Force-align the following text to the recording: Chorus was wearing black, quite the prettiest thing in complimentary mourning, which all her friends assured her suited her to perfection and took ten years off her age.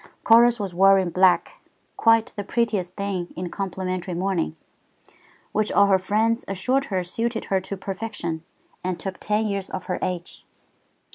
Chorus 0.23 0.59
was 0.59 0.73
wearing 0.73 1.11
black, 1.11 1.61
quite 1.95 2.33
the 2.35 2.43
prettiest 2.43 2.95
thing 2.95 3.31
in 3.37 3.51
complimentary 3.51 4.15
mourning, 4.15 4.55
which 5.51 5.71
all 5.71 5.85
her 5.85 5.99
friends 5.99 6.43
assured 6.47 6.85
her 6.85 7.03
suited 7.03 7.45
her 7.53 7.61
to 7.61 7.77
perfection 7.77 8.43
and 8.83 8.99
took 8.99 9.19
ten 9.19 9.45
years 9.45 9.69
off 9.69 9.85
her 9.85 9.99
age. 10.01 10.43